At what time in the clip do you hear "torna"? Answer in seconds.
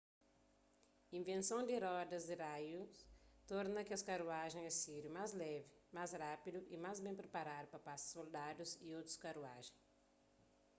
3.51-3.81